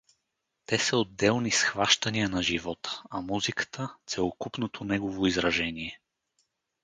Те 0.65 0.79
са 0.79 0.97
отделни 0.97 1.51
схващания 1.51 2.29
на 2.29 2.43
живота, 2.43 3.03
а 3.09 3.21
музиката— 3.21 3.95
целокупното 4.07 4.83
негово 4.83 5.25
изражение. 5.25 5.99